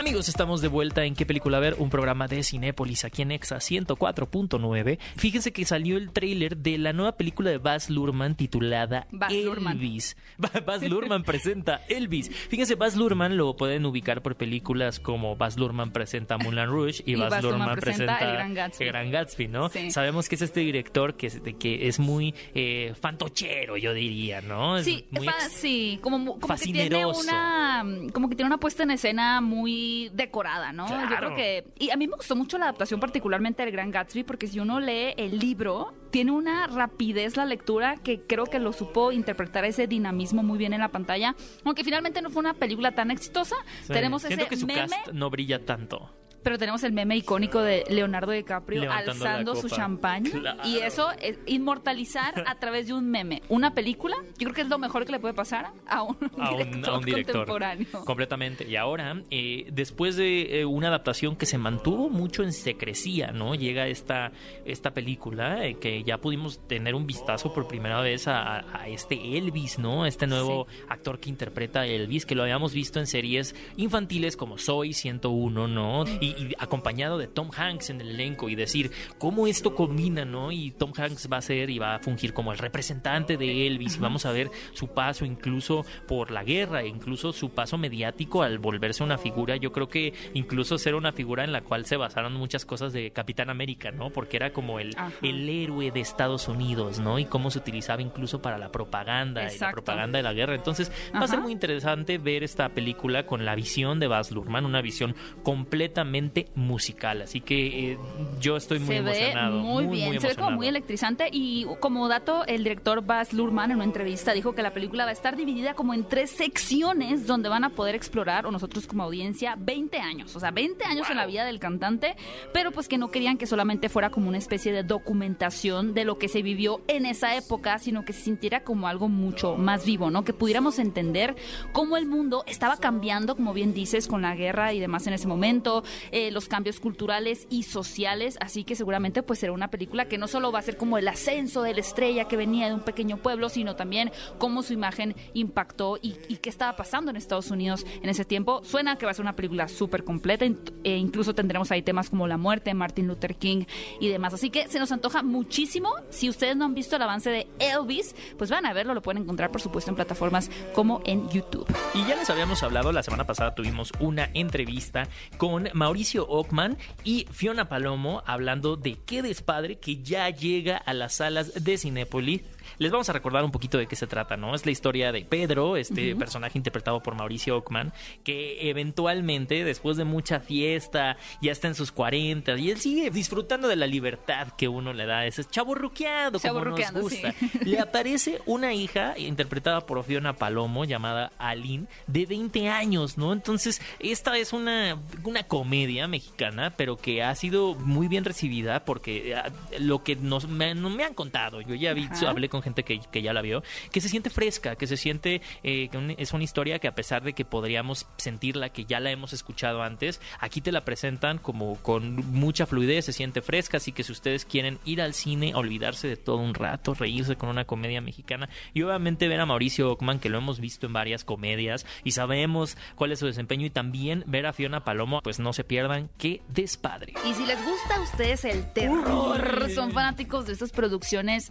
[0.00, 1.76] Amigos, estamos de vuelta en ¿Qué película ver?
[1.76, 4.98] Un programa de Cinépolis aquí en Exa 104.9.
[5.16, 10.16] Fíjense que salió el tráiler de la nueva película de Baz Luhrmann titulada Elvis.
[10.38, 12.30] Baz Luhrmann presenta Elvis.
[12.30, 17.14] Fíjense, Baz Luhrmann lo pueden ubicar por películas como Baz Luhrmann presenta Moulin Rouge y,
[17.16, 19.70] Baz, Luhrmann, presenta, El Gran Gatsby, ¿no?
[19.90, 24.82] Sabemos que es este director que es, que es muy eh, fantochero, yo diría, ¿no?
[24.82, 25.06] sí,
[25.50, 27.84] sí, como, como que tiene una
[28.14, 30.88] como que tiene una puesta en escena muy decorada, ¿no?
[30.88, 31.64] Yo creo que...
[31.78, 34.80] Y a mí me gustó mucho la adaptación, particularmente del Gran Gatsby, porque si uno
[34.80, 39.86] lee el libro, tiene una rapidez la lectura que creo que lo supo interpretar ese
[39.86, 41.34] dinamismo muy bien en la pantalla.
[41.64, 45.30] Aunque finalmente no fue una película tan exitosa, tenemos Siento ese que su cast no
[45.30, 46.10] brilla tanto
[46.42, 50.24] pero tenemos el meme icónico de Leonardo DiCaprio alzando su champán
[50.64, 53.42] y eso es inmortalizar a través de un meme.
[53.48, 57.02] Una película yo creo que es lo mejor que le puede pasar a un, director,
[57.02, 58.04] contemporáneo.
[58.04, 58.66] Completamente.
[58.68, 63.54] Y ahora eh, después de eh, una adaptación que se mantuvo mucho en secrecía no
[63.54, 64.32] llega esta
[64.64, 69.78] esta película eh, que ya pudimos tener un vistazo por primera vez a, este Elvis
[69.78, 74.36] no este nuevo actor que interpreta a Elvis que lo habíamos visto en series infantiles
[74.36, 78.90] como Soy 101 no y y, acompañado de Tom Hanks en el elenco y decir
[79.18, 80.52] cómo esto combina, ¿no?
[80.52, 83.96] Y Tom Hanks va a ser y va a fungir como el representante de Elvis
[83.96, 88.58] y vamos a ver su paso incluso por la guerra, incluso su paso mediático al
[88.58, 89.56] volverse una figura.
[89.56, 93.10] Yo creo que incluso ser una figura en la cual se basaron muchas cosas de
[93.10, 94.10] Capitán América, ¿no?
[94.10, 97.18] Porque era como el, el héroe de Estados Unidos, ¿no?
[97.18, 100.54] Y cómo se utilizaba incluso para la propaganda y la propaganda de la guerra.
[100.54, 104.64] Entonces va a ser muy interesante ver esta película con la visión de Baz Luhrmann,
[104.64, 107.22] una visión completamente totalmente musical.
[107.22, 107.98] Así que eh,
[108.40, 109.56] yo estoy muy se emocionado.
[109.56, 113.70] Ve muy, bien, se ve como muy electrizante y como dato, el director Baz Luhrmann
[113.70, 117.26] en una entrevista dijo que la película va a estar dividida como en tres secciones
[117.26, 121.08] donde van a poder explorar, o nosotros como audiencia, 20 años, o sea, 20 años
[121.10, 122.16] en la vida del cantante,
[122.52, 126.18] pero pues que no querían que solamente fuera como una especie de documentación de lo
[126.18, 130.10] que se vivió en esa época, sino que se sintiera como algo mucho más vivo,
[130.10, 130.24] ¿no?
[130.24, 131.36] Que pudiéramos entender
[131.72, 135.26] cómo el mundo estaba cambiando, como bien dices, con la guerra y demás en ese
[135.26, 140.18] momento, eh, los cambios culturales y sociales, así que seguramente pues será una película que
[140.18, 142.80] no solo va a ser como el ascenso de la estrella que venía de un
[142.80, 147.84] pequeño pueblo, sino también cómo su imagen impactó y, qué estaba pasando en Estados Unidos
[148.02, 148.62] en ese tiempo.
[148.64, 150.46] Suena que va a ser una película súper completa
[150.84, 153.64] e incluso tendremos ahí temas como la muerte de Martin Luther King
[154.00, 154.34] y demás.
[154.34, 155.92] Así que se nos antoja muchísimo.
[156.08, 159.22] Si ustedes no han visto el avance de Elvis, pues van a verlo, lo pueden
[159.22, 161.66] encontrar por supuesto en plataformas como en YouTube.
[161.94, 167.26] Y ya les habíamos hablado, la semana pasada tuvimos una entrevista con Mauricio Ockman y
[167.30, 172.42] Fiona Palomo hablando de qué despadre que ya llega a las salas de Cinépolis
[172.78, 174.54] les vamos a recordar un poquito de qué se trata, ¿no?
[174.54, 177.92] Es la historia de Pedro, este personaje interpretado por Mauricio Ockman,
[178.24, 183.68] que eventualmente, después de mucha fiesta, ya está en sus 40 y él sigue disfrutando
[183.68, 187.34] de la libertad que uno le da, ese chaburruqueado, como nos gusta.
[187.64, 193.32] Le aparece una hija interpretada por Fiona Palomo llamada Aline, de 20 años, ¿no?
[193.32, 199.34] Entonces, esta es una, una comedia mexicana, pero que ha sido muy bien recibida porque
[199.34, 203.22] ah, lo que nos me, me han contado, yo ya vi, hablé con gente que,
[203.22, 206.78] ya la vio, que se siente fresca, que se siente eh, que es una historia
[206.78, 210.72] que a pesar de que podríamos sentirla, que ya la hemos escuchado antes, aquí te
[210.72, 215.02] la presentan como con mucha fluidez, se siente fresca, así que si ustedes quieren ir
[215.02, 219.40] al cine, olvidarse de todo un rato, reírse con una comedia mexicana y obviamente ver
[219.40, 223.26] a Mauricio Ockman, que lo hemos visto en varias comedias y sabemos cuál es su
[223.26, 227.14] desempeño y también ver a Fiona Palomo, pues no se pierdan, qué despadre.
[227.24, 231.50] Y si les gusta a ustedes el terror, son fanáticos de estas producciones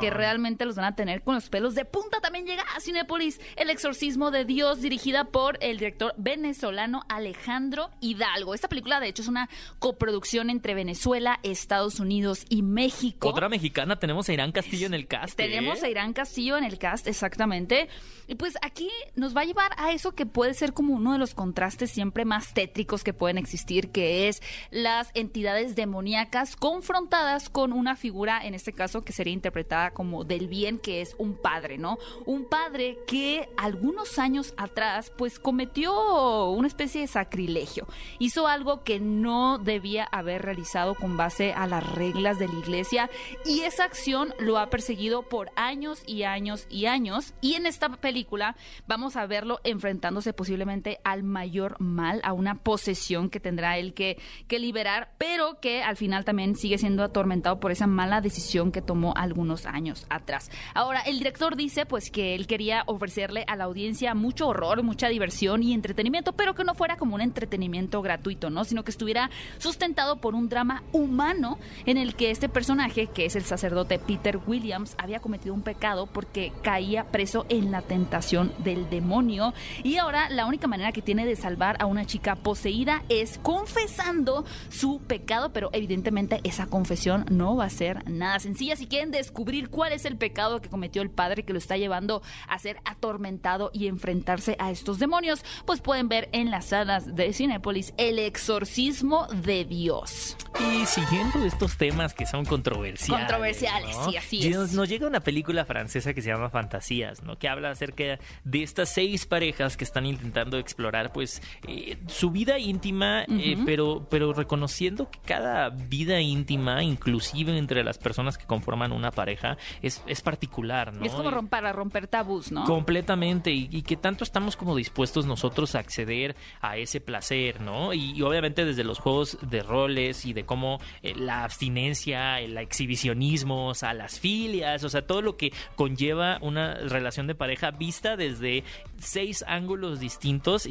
[0.00, 2.20] que realmente los van a tener con los pelos de punta.
[2.20, 8.54] También llega a Cinepolis El exorcismo de Dios, dirigida por el director venezolano Alejandro Hidalgo.
[8.54, 13.28] Esta película, de hecho, es una coproducción entre Venezuela, Estados Unidos y México.
[13.28, 15.36] Otra mexicana, tenemos a Irán Castillo en el cast.
[15.36, 15.86] Tenemos ¿eh?
[15.86, 17.88] a Irán Castillo en el cast, exactamente.
[18.26, 21.18] Y pues aquí nos va a llevar a eso que puede ser como uno de
[21.18, 27.72] los contrastes siempre más tétricos que pueden existir, que es las entidades demoníacas confrontadas con
[27.72, 31.78] una figura, en este caso, que sería interpretada como del bien que es un padre,
[31.78, 31.98] ¿no?
[32.26, 37.86] Un padre que algunos años atrás pues cometió una especie de sacrilegio.
[38.18, 43.10] Hizo algo que no debía haber realizado con base a las reglas de la iglesia
[43.44, 47.88] y esa acción lo ha perseguido por años y años y años y en esta
[47.88, 48.56] película
[48.86, 54.18] vamos a verlo enfrentándose posiblemente al mayor mal, a una posesión que tendrá él que,
[54.48, 58.82] que liberar, pero que al final también sigue siendo atormentado por esa mala decisión que
[58.82, 60.50] tomó algunos años atrás.
[60.74, 65.08] Ahora, el director dice pues que él quería ofrecerle a la audiencia mucho horror, mucha
[65.08, 68.64] diversión y entretenimiento, pero que no fuera como un entretenimiento gratuito, ¿no?
[68.64, 73.36] Sino que estuviera sustentado por un drama humano en el que este personaje, que es
[73.36, 78.88] el sacerdote Peter Williams, había cometido un pecado porque caía preso en la tentación del
[78.90, 83.38] demonio y ahora la única manera que tiene de salvar a una chica poseída es
[83.38, 88.76] confesando su pecado, pero evidentemente esa confesión no va a ser nada sencilla.
[88.76, 91.76] Si quieren descubrir cuál es el el pecado que cometió el padre que lo está
[91.76, 97.16] llevando a ser atormentado y enfrentarse a estos demonios, pues pueden ver en las salas
[97.16, 100.36] de Cinepolis El exorcismo de Dios.
[100.60, 103.26] Y siguiendo estos temas que son controversiales.
[103.26, 104.72] Controversiales, sí, así es.
[104.72, 107.38] Nos, llega una película francesa que se llama Fantasías, ¿no?
[107.38, 112.58] Que habla acerca de estas seis parejas que están intentando explorar, pues, eh, su vida
[112.58, 118.92] íntima, eh, pero, pero reconociendo que cada vida íntima, inclusive entre las personas que conforman
[118.92, 121.04] una pareja, es es, particular, ¿no?
[121.04, 122.64] Es como romper, para romper tabús, ¿no?
[122.64, 127.92] Completamente, y, que tanto estamos como dispuestos nosotros a acceder a ese placer, ¿no?
[127.92, 133.68] Y, obviamente desde los juegos de roles y de cómo eh, la abstinencia, el exhibicionismo,
[133.68, 138.16] o sea, las filias, o sea, todo lo que conlleva una relación de pareja vista
[138.16, 138.64] desde
[138.98, 140.68] seis ángulos distintos,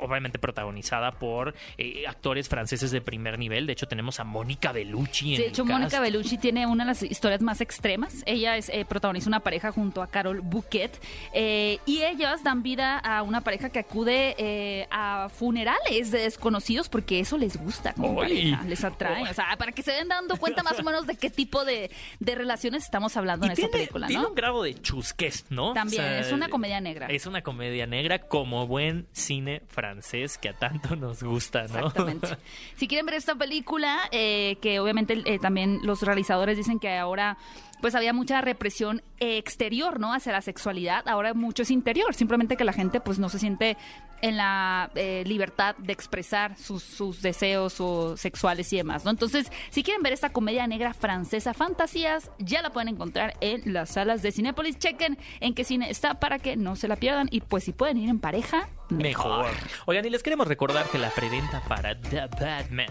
[0.00, 3.66] obviamente protagonizada por eh, actores franceses de primer nivel.
[3.66, 5.34] De hecho, tenemos a Mónica Bellucci.
[5.34, 8.84] En de hecho, Mónica Bellucci tiene una de las historias más extremas Ella es eh,
[8.84, 11.00] protagoniza una pareja junto a Carol Bouquet
[11.32, 16.88] eh, y ellas dan vida a una pareja que acude eh, a funerales de desconocidos
[16.88, 19.22] porque eso les gusta como pareja, les atrae.
[19.22, 21.90] O sea, para que se den dando cuenta más o menos de qué tipo de,
[22.18, 24.28] de relaciones estamos hablando en esta tiene, película, tiene ¿no?
[24.28, 25.72] un grado de chusquez, ¿no?
[25.72, 27.06] También, O sea, es una comedia negra.
[27.06, 31.78] Es una comedia negra como buen cine francés que a tanto nos gusta, ¿no?
[31.78, 32.36] Exactamente.
[32.76, 37.38] si quieren ver esta película, eh, que obviamente también los realizadores dicen que ahora
[37.80, 40.12] pues había mucha represión exterior, ¿no?
[40.12, 43.76] Hacia la sexualidad, ahora mucho es interior, simplemente que la gente pues no se siente
[44.22, 49.10] en la eh, libertad de expresar sus, sus deseos o sexuales y demás, ¿no?
[49.10, 53.90] Entonces, si quieren ver esta comedia negra francesa, Fantasías, ya la pueden encontrar en las
[53.90, 54.78] salas de Cinépolis.
[54.78, 57.96] Chequen en qué cine está para que no se la pierdan y pues si pueden
[57.96, 59.46] ir en pareja, Mejor.
[59.86, 62.88] Oigan, y les queremos recordar que la preventa para The Batman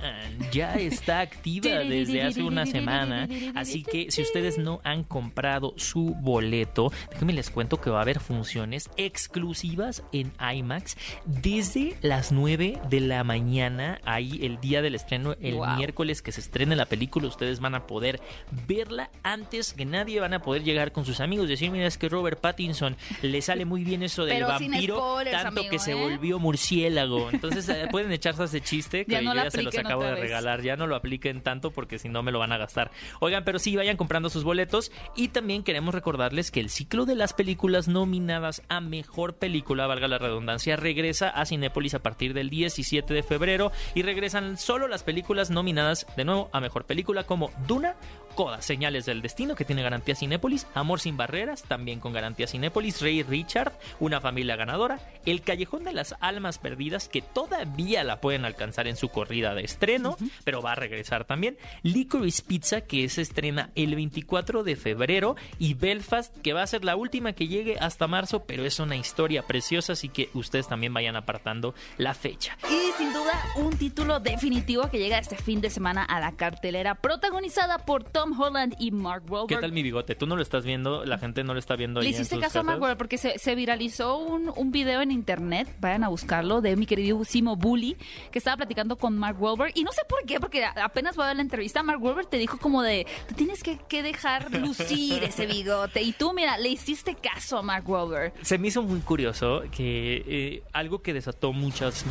[0.52, 3.28] ya está activa desde hace una semana.
[3.56, 8.02] Así que si ustedes no han comprado su boleto, déjenme les cuento que va a
[8.02, 14.00] haber funciones exclusivas en IMAX desde las 9 de la mañana.
[14.06, 15.76] Ahí el día del estreno, el Wow.
[15.76, 18.22] miércoles que se estrene la película, ustedes van a poder
[18.68, 20.20] verla antes que nadie.
[20.20, 23.42] Van a poder llegar con sus amigos y decir, mira, es que Robert Pattinson le
[23.42, 26.02] sale muy bien eso del Pero vampiro, spoilers, tanto que se ¿eh?
[26.02, 27.30] volvió murciélago.
[27.32, 30.16] Entonces eh, pueden echarse ese chiste que Ya no yo ya se los acabo de
[30.16, 30.62] regalar.
[30.62, 32.92] Ya no lo apliquen tanto porque si no me lo van a gastar.
[33.20, 34.92] Oigan, pero sí, vayan comprando sus boletos.
[35.16, 40.08] Y también queremos recordarles que el ciclo de las películas nominadas a mejor película, valga
[40.08, 43.72] la redundancia, regresa a Cinépolis a partir del 17 de febrero.
[43.96, 47.96] Y regresan solo las películas nominadas de nuevo a mejor película como Duna.
[48.36, 53.02] Coda, Señales del Destino, que tiene garantía Cinépolis, Amor sin Barreras, también con garantía Cinépolis,
[53.02, 58.46] Rey Richard, Una familia ganadora, El Callejón de las Almas Perdidas, que todavía la pueden
[58.46, 63.22] alcanzar en su corrida de estreno, pero va a regresar también, Licorice Pizza, que se
[63.22, 67.78] estrena el 24 de febrero, y Belfast, que va a ser la última que llegue
[67.80, 72.58] hasta marzo, pero es una historia preciosa, así que ustedes también vayan apartando la fecha.
[72.70, 76.96] Y sin duda, un título definitivo que llega este fin de semana a la cartelera,
[76.96, 79.48] protagonizada por Tom Holland y Mark Wahlberg.
[79.48, 80.16] ¿Qué tal mi bigote?
[80.16, 82.02] Tú no lo estás viendo, la gente no lo está viendo.
[82.02, 82.82] Le ahí en hiciste sus caso a Mark?
[82.82, 86.86] Wahlberg porque se, se viralizó un, un video en internet, vayan a buscarlo, de mi
[86.86, 87.98] queridísimo Bully,
[88.32, 89.72] que estaba platicando con Mark Wahlberg.
[89.76, 92.38] Y no sé por qué, porque apenas voy a ver la entrevista, Mark Wahlberg te
[92.38, 96.02] dijo como de, tú tienes que, que dejar lucir ese bigote.
[96.02, 98.34] Y tú, mira, le hiciste caso a Mark Wahlberg.
[98.42, 102.06] Se me hizo muy curioso que eh, algo que desató muchas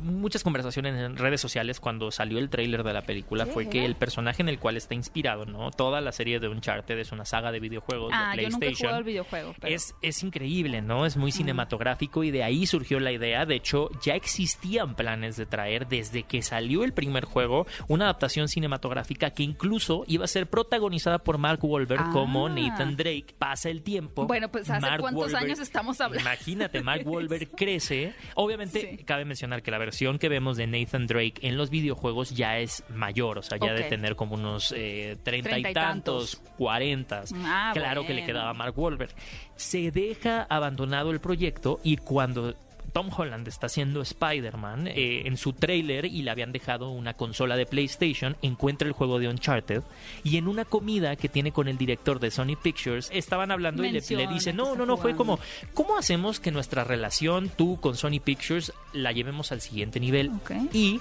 [0.00, 3.96] muchas conversaciones en redes sociales cuando salió el tráiler de la película fue que el
[3.96, 5.70] personaje en el cual está inspirado, ¿no?
[5.70, 8.68] Toda la serie de Uncharted es una saga de videojuegos Ah, de yo nunca he
[8.68, 8.86] PlayStation.
[8.88, 9.54] jugado el videojuego.
[9.60, 9.74] Pero...
[9.74, 11.06] Es, es increíble, ¿no?
[11.06, 13.46] Es muy cinematográfico y de ahí surgió la idea.
[13.46, 18.48] De hecho, ya existían planes de traer desde que salió el primer juego una adaptación
[18.48, 22.10] cinematográfica que incluso iba a ser protagonizada por Mark Wahlberg Ah.
[22.12, 23.34] como Nathan Drake.
[23.38, 24.26] Pasa el tiempo.
[24.26, 26.28] Bueno, pues, ¿hace Mark cuántos Wahlberg- años estamos hablando?
[26.28, 28.14] Imagínate, Mark Wahlberg crece.
[28.34, 29.04] Obviamente, Sí.
[29.04, 32.84] cabe mencionar que la versión que vemos de Nathan Drake en los videojuegos ya es
[32.88, 37.34] mayor, o sea, ya de tener como unos eh, treinta y tantos, cuarentas.
[37.36, 39.10] Ah, claro que le quedaba a Mark Wahlberg.
[39.56, 42.54] Se deja abandonado el proyecto y cuando
[42.92, 47.56] Tom Holland está haciendo Spider-Man eh, en su tráiler y le habían dejado una consola
[47.56, 49.82] de PlayStation, encuentra el juego de Uncharted
[50.24, 53.90] y en una comida que tiene con el director de Sony Pictures estaban hablando y
[53.90, 55.36] le, dice, no, no, no, fue jugando".
[55.36, 55.38] como,
[55.74, 60.30] ¿cómo hacemos que nuestra relación tú con Sony Pictures la llevemos al siguiente nivel?
[60.72, 61.00] Y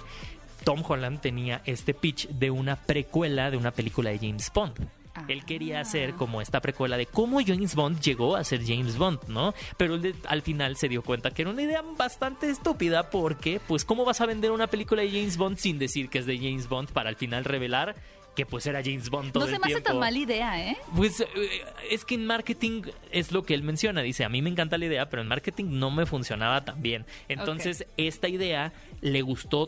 [0.64, 4.99] Tom Holland tenía este pitch de una precuela de una película de James Bond.
[5.28, 5.82] Él quería Ah.
[5.82, 9.54] hacer como esta precuela de cómo James Bond llegó a ser James Bond, ¿no?
[9.78, 13.84] Pero él al final se dio cuenta que era una idea bastante estúpida porque, pues,
[13.86, 16.70] ¿cómo vas a vender una película de James Bond sin decir que es de James
[16.70, 17.96] Bond para al final revelar
[18.36, 20.78] que pues era James Bond todo No se me hace tan mala idea, ¿eh?
[20.96, 21.26] Pues eh,
[21.90, 24.02] es que en marketing es lo que él menciona.
[24.02, 27.06] Dice, a mí me encanta la idea, pero en marketing no me funcionaba tan bien.
[27.28, 29.68] Entonces, esta idea le gustó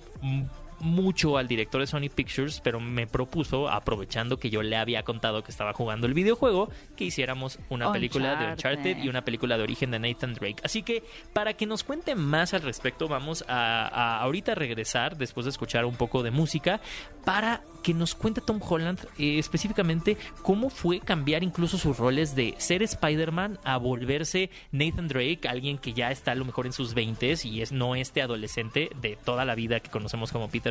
[0.81, 5.43] mucho al director de Sony Pictures, pero me propuso, aprovechando que yo le había contado
[5.43, 8.79] que estaba jugando el videojuego, que hiciéramos una película de Uncharted.
[8.79, 10.61] Uncharted y una película de origen de Nathan Drake.
[10.63, 15.45] Así que, para que nos cuente más al respecto, vamos a, a ahorita regresar, después
[15.45, 16.81] de escuchar un poco de música,
[17.25, 22.55] para que nos cuente Tom Holland eh, específicamente cómo fue cambiar incluso sus roles de
[22.57, 26.93] ser Spider-Man a volverse Nathan Drake, alguien que ya está a lo mejor en sus
[26.93, 30.70] 20 y es no este adolescente de toda la vida que conocemos como Peter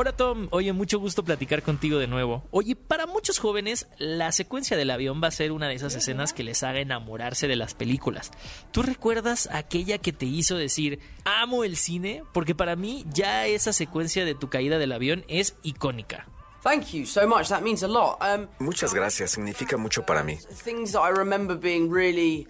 [0.00, 2.44] Hola Tom, oye, mucho gusto platicar contigo de nuevo.
[2.52, 6.32] Oye, para muchos jóvenes, la secuencia del avión va a ser una de esas escenas
[6.32, 8.30] que les haga enamorarse de las películas.
[8.70, 12.22] ¿Tú recuerdas aquella que te hizo decir, amo el cine?
[12.32, 16.28] Porque para mí ya esa secuencia de tu caída del avión es icónica.
[16.62, 17.48] Thank you so much.
[17.48, 18.18] That means a lot.
[18.22, 20.38] Um, Muchas gracias, significa mucho para mí.
[20.62, 22.46] things that I remember being really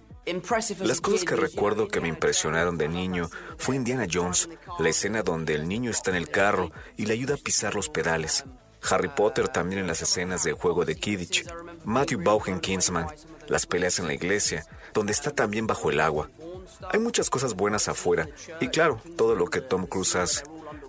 [0.81, 5.55] Las cosas que recuerdo que me impresionaron de niño fue Indiana Jones, la escena donde
[5.55, 8.45] el niño está en el carro y le ayuda a pisar los pedales.
[8.89, 11.45] Harry Potter también en las escenas del juego de Kidditch.
[11.83, 13.07] Matthew Vaughn Kingsman,
[13.47, 16.29] las peleas en la iglesia, donde está también bajo el agua.
[16.91, 18.27] Hay muchas cosas buenas afuera
[18.61, 20.43] y claro, todo lo que Tom Cruise hace.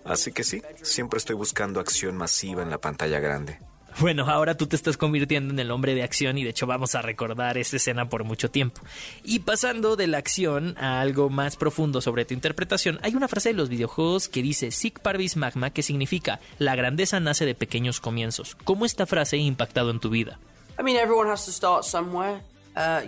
[0.04, 3.58] Así que sí, siempre estoy buscando acción masiva en la pantalla grande.
[3.98, 6.94] Bueno, ahora tú te estás convirtiendo en el hombre de acción y de hecho vamos
[6.94, 8.80] a recordar esta escena por mucho tiempo.
[9.24, 13.50] Y pasando de la acción a algo más profundo sobre tu interpretación, hay una frase
[13.50, 18.00] de los videojuegos que dice Sic Parvis Magma, que significa la grandeza nace de pequeños
[18.00, 18.56] comienzos.
[18.64, 20.38] ¿Cómo esta frase ha impactado en tu vida?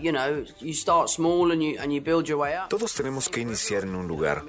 [0.02, 2.68] You know, you start small and you and you build your way up.
[2.68, 4.44] Todos tenemos que iniciar en un lugar.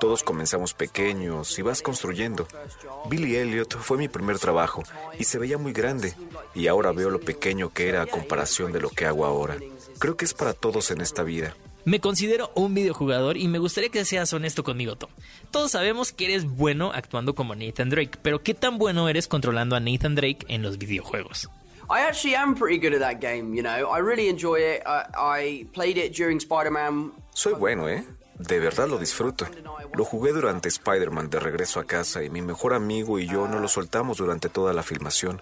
[0.00, 2.46] Todos comenzamos pequeños y vas construyendo.
[3.08, 4.82] Billy Elliot fue mi primer trabajo
[5.18, 6.14] y se veía muy grande
[6.54, 9.56] y ahora veo lo pequeño que era a comparación de lo que hago ahora.
[9.98, 11.54] Creo que es para todos en esta vida.
[11.84, 15.10] Me considero un videojugador y me gustaría que seas honesto conmigo, Tom.
[15.50, 19.74] Todos sabemos que eres bueno actuando como Nathan Drake, pero ¿qué tan bueno eres controlando
[19.74, 21.50] a Nathan Drake en los videojuegos?
[21.90, 23.54] I actually am pretty good at that game.
[23.54, 24.82] You know, I really enjoy it.
[24.86, 27.12] I, I played it during Spider-Man.
[27.34, 28.04] Soy bueno, ¿eh?
[28.38, 29.46] De verdad lo disfruto.
[29.94, 33.60] Lo jugué durante Spider-Man de regreso a casa y mi mejor amigo y yo no
[33.60, 35.40] lo soltamos durante toda la filmación.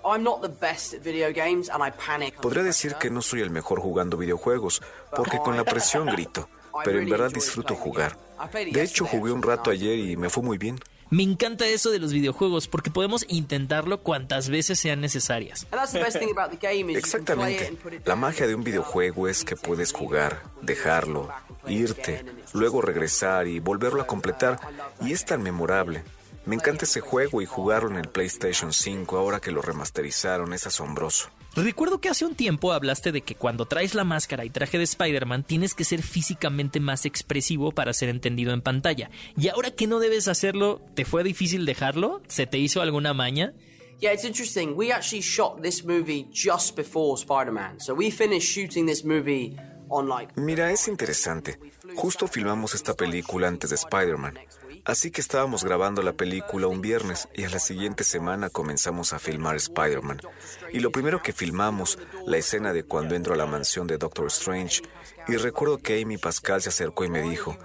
[2.42, 4.83] Podría decir que no soy el mejor jugando videojuegos,
[5.14, 6.48] porque con la presión grito,
[6.85, 8.18] pero en verdad disfruto jugar.
[8.72, 10.79] De hecho, jugué un rato ayer y me fue muy bien.
[11.11, 15.66] Me encanta eso de los videojuegos porque podemos intentarlo cuantas veces sean necesarias.
[16.96, 17.77] Exactamente.
[18.05, 21.29] La magia de un videojuego es que puedes jugar, dejarlo,
[21.66, 24.61] irte, luego regresar y volverlo a completar.
[25.01, 26.05] Y es tan memorable.
[26.46, 30.53] Me encanta ese juego y jugarlo en el PlayStation 5 ahora que lo remasterizaron.
[30.53, 31.29] Es asombroso.
[31.57, 34.85] Recuerdo que hace un tiempo hablaste de que cuando traes la máscara y traje de
[34.85, 39.11] Spider-Man tienes que ser físicamente más expresivo para ser entendido en pantalla.
[39.37, 42.23] Y ahora que no debes hacerlo, ¿te fue difícil dejarlo?
[42.29, 43.53] ¿Se te hizo alguna maña?
[43.99, 44.75] Yeah, it's interesting.
[44.77, 47.81] We actually shot this movie just before Spider-Man.
[47.81, 49.57] So we finished shooting this movie
[49.91, 51.59] on like Mira, es interesante.
[51.97, 54.39] Justo filmamos esta película antes de Spider-Man.
[54.85, 59.19] Así que estábamos grabando la película un viernes y a la siguiente semana comenzamos a
[59.19, 60.21] filmar Spider-Man.
[60.73, 64.29] Y lo primero que filmamos, la escena de cuando entro a la mansión de Doctor
[64.29, 64.83] Strange.
[65.29, 67.59] Y recuerdo que Amy Pascal se acercó y me dijo,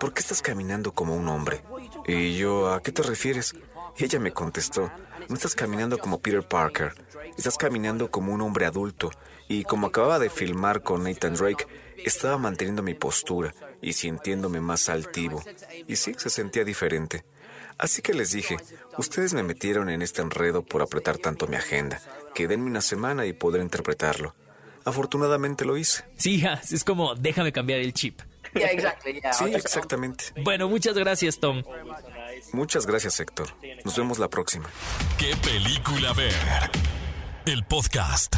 [0.00, 1.62] ¿por qué estás caminando como un hombre?
[2.06, 3.54] Y yo, ¿a qué te refieres?
[3.98, 4.90] Y ella me contestó,
[5.28, 6.94] no estás caminando como Peter Parker,
[7.36, 9.10] estás caminando como un hombre adulto.
[9.48, 11.66] Y como acababa de filmar con Nathan Drake,
[12.04, 15.44] estaba manteniendo mi postura y sintiéndome más altivo.
[15.86, 17.24] Y sí, se sentía diferente.
[17.78, 18.56] Así que les dije,
[18.98, 22.00] ustedes me metieron en este enredo por apretar tanto mi agenda,
[22.34, 24.34] que denme una semana y podré interpretarlo.
[24.84, 26.04] Afortunadamente lo hice.
[26.16, 28.20] Sí, es como déjame cambiar el chip.
[28.54, 30.26] Sí, exactamente.
[30.44, 31.64] Bueno, muchas gracias, Tom.
[32.52, 33.48] Muchas gracias, Héctor.
[33.84, 34.70] Nos vemos la próxima.
[35.18, 36.32] ¿Qué película ver?
[37.46, 38.36] El podcast.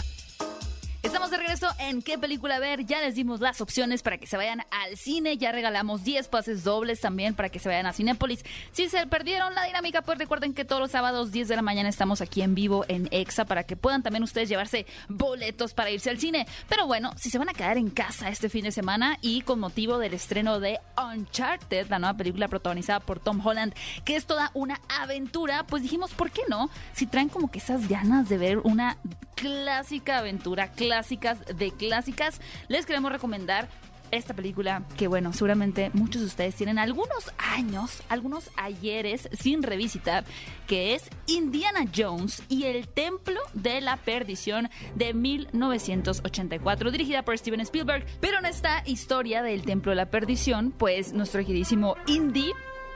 [1.06, 2.84] Estamos de regreso en qué película ver.
[2.84, 5.38] Ya les dimos las opciones para que se vayan al cine.
[5.38, 8.44] Ya regalamos 10 pases dobles también para que se vayan a Cinépolis.
[8.72, 11.88] Si se perdieron la dinámica, pues recuerden que todos los sábados 10 de la mañana
[11.88, 16.10] estamos aquí en vivo en EXA para que puedan también ustedes llevarse boletos para irse
[16.10, 16.44] al cine.
[16.68, 19.60] Pero bueno, si se van a quedar en casa este fin de semana y con
[19.60, 24.50] motivo del estreno de Uncharted, la nueva película protagonizada por Tom Holland, que es toda
[24.54, 26.68] una aventura, pues dijimos, ¿por qué no?
[26.94, 28.98] Si traen como que esas ganas de ver una
[29.36, 33.68] clásica aventura, clásicas de clásicas, les queremos recomendar
[34.10, 40.24] esta película que bueno, seguramente muchos de ustedes tienen algunos años, algunos ayeres sin revisitar,
[40.66, 47.60] que es Indiana Jones y el Templo de la Perdición de 1984, dirigida por Steven
[47.60, 48.06] Spielberg.
[48.20, 52.52] Pero en esta historia del Templo de la Perdición, pues nuestro queridísimo Indy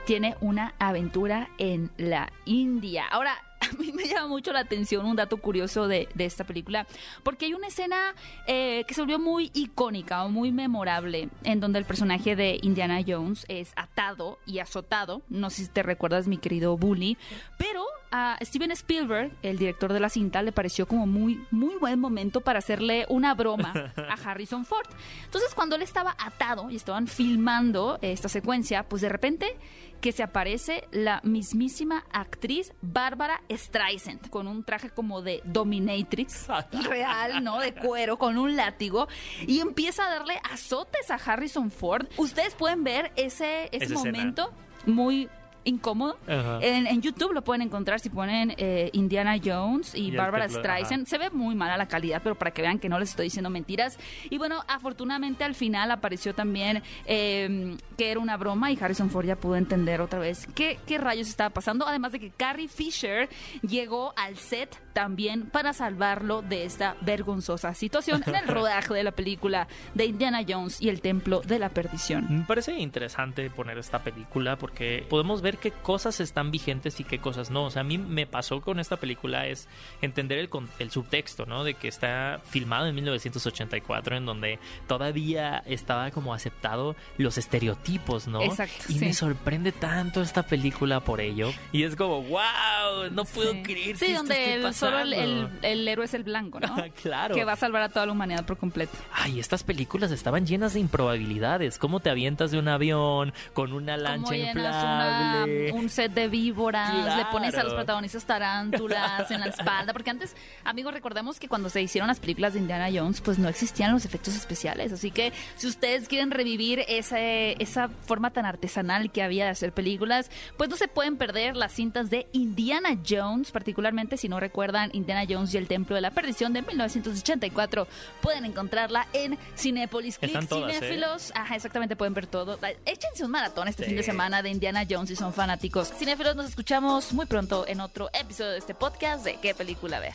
[0.07, 3.05] tiene una aventura en la India.
[3.11, 3.35] Ahora,
[3.69, 6.87] a mí me llama mucho la atención un dato curioso de, de esta película,
[7.23, 8.15] porque hay una escena
[8.47, 13.01] eh, que se volvió muy icónica o muy memorable, en donde el personaje de Indiana
[13.05, 15.21] Jones es atado y azotado.
[15.29, 17.17] No sé si te recuerdas, mi querido Bully,
[17.57, 21.99] pero a Steven Spielberg, el director de la cinta, le pareció como muy, muy buen
[21.99, 24.87] momento para hacerle una broma a Harrison Ford.
[25.25, 29.57] Entonces, cuando él estaba atado y estaban filmando esta secuencia, pues de repente
[30.01, 36.47] que se aparece la mismísima actriz Bárbara Streisand con un traje como de dominatrix
[36.89, 37.59] real, ¿no?
[37.59, 39.07] De cuero, con un látigo
[39.47, 42.07] y empieza a darle azotes a Harrison Ford.
[42.17, 44.51] Ustedes pueden ver ese, ese momento
[44.85, 45.29] muy
[45.63, 46.17] incómodo.
[46.27, 51.07] En, YouTube lo pueden encontrar si ponen eh, Indiana Jones y, Barbara Streisand.
[51.07, 53.49] Se ve muy mala la calidad, pero para que vean que no les estoy diciendo
[53.49, 53.97] mentiras.
[54.29, 59.25] Y bueno, afortunadamente al final apareció también em, que era una broma y Harrison Ford
[59.25, 61.87] ya pudo entender otra vez qué, qué rayos estaba pasando.
[61.87, 63.29] Además de que Carrie Fisher
[63.61, 69.11] llegó al set también para salvarlo de esta vergonzosa situación en el rodaje de la
[69.11, 72.25] película de Indiana Jones y el Templo de la Perdición.
[72.29, 77.19] Me parece interesante poner esta película porque podemos ver qué cosas están vigentes y qué
[77.19, 77.65] cosas no.
[77.65, 79.67] O sea, a mí me pasó con esta película es
[80.01, 80.49] entender el,
[80.79, 81.63] el subtexto, ¿no?
[81.63, 88.41] De que está filmado en 1984, en donde todavía estaba como aceptado los estereotipos, ¿no?
[88.41, 88.85] Exacto.
[88.89, 91.51] Y me sorprende tanto esta película por ello.
[91.71, 93.97] Y es como, wow, no puedo creer.
[93.97, 96.75] Sí, donde solo el, el, héroe es el blanco, ¿no?
[97.01, 97.35] claro.
[97.35, 98.97] Que va a salvar a toda la humanidad por completo.
[99.13, 101.77] Ay, estas películas estaban llenas de improbabilidades.
[101.77, 105.40] ¿Cómo te avientas de un avión con una lancha inflable?
[105.43, 110.35] Un set de víboras, le pones a los protagonistas tarántulas en la espalda, porque antes,
[110.63, 114.05] amigos, recordemos que cuando se hicieron las películas de Indiana Jones, pues no existían los
[114.05, 119.45] efectos especiales, así que si ustedes quieren revivir ese, esa forma tan artesanal que había
[119.45, 124.29] de hacer películas, pues no se pueden perder las cintas de Indiana Jones, particularmente si
[124.29, 127.87] no recuerdan Indiana Jones y el Templo de la Perdición de 1984,
[128.21, 130.17] pueden encontrarla en Cinépolis.
[130.17, 130.47] Click ¿eh?
[130.47, 132.59] Cinéfilos, ajá, exactamente, pueden ver todo.
[132.85, 136.35] Échense un maratón este fin de semana de Indiana Jones y son fanáticos cinéfilos.
[136.35, 140.13] Nos escuchamos muy pronto en otro episodio de este podcast de ¿Qué película ver?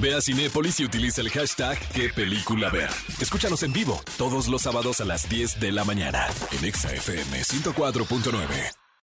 [0.00, 2.90] Ve a Cinépolis y utiliza el hashtag ¿Qué película ver?
[3.20, 8.85] Escúchanos en vivo todos los sábados a las 10 de la mañana en ExaFM 104.9.